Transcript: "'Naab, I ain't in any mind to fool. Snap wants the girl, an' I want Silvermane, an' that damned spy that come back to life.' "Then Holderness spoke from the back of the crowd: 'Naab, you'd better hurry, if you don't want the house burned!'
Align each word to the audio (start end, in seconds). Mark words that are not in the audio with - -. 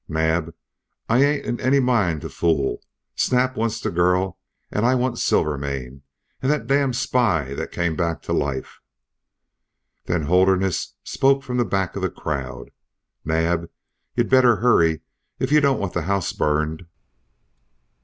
"'Naab, 0.07 0.55
I 1.07 1.23
ain't 1.23 1.45
in 1.45 1.59
any 1.59 1.79
mind 1.79 2.21
to 2.21 2.29
fool. 2.29 2.81
Snap 3.15 3.55
wants 3.55 3.79
the 3.79 3.91
girl, 3.91 4.39
an' 4.71 4.83
I 4.83 4.95
want 4.95 5.19
Silvermane, 5.19 6.01
an' 6.41 6.49
that 6.49 6.65
damned 6.65 6.95
spy 6.95 7.53
that 7.53 7.71
come 7.71 7.95
back 7.95 8.23
to 8.23 8.33
life.' 8.33 8.79
"Then 10.05 10.23
Holderness 10.23 10.95
spoke 11.03 11.43
from 11.43 11.57
the 11.57 11.65
back 11.65 11.95
of 11.95 12.01
the 12.01 12.09
crowd: 12.09 12.71
'Naab, 13.25 13.69
you'd 14.15 14.27
better 14.27 14.55
hurry, 14.55 15.01
if 15.37 15.51
you 15.51 15.61
don't 15.61 15.79
want 15.79 15.93
the 15.93 16.01
house 16.01 16.33
burned!' 16.33 16.87